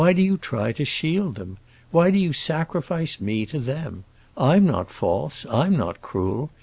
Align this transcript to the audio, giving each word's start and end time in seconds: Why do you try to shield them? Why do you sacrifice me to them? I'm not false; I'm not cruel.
Why 0.01 0.13
do 0.13 0.21
you 0.23 0.35
try 0.39 0.71
to 0.71 0.83
shield 0.83 1.35
them? 1.35 1.59
Why 1.91 2.09
do 2.09 2.17
you 2.17 2.33
sacrifice 2.33 3.21
me 3.21 3.45
to 3.45 3.59
them? 3.59 4.03
I'm 4.35 4.65
not 4.65 4.89
false; 4.89 5.45
I'm 5.45 5.77
not 5.77 6.01
cruel. 6.01 6.49